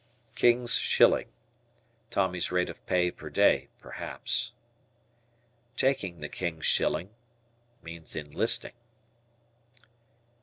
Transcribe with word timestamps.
"King's 0.33 0.79
Shilling." 0.79 1.27
Tommy's 2.09 2.51
rate 2.51 2.71
of 2.71 2.83
pay 2.87 3.11
per 3.11 3.29
day, 3.29 3.67
perhaps. 3.79 4.51
"Taking 5.77 6.21
the 6.21 6.27
King's 6.27 6.65
Shilling" 6.65 7.11
means 7.83 8.15
enlisting. 8.15 8.73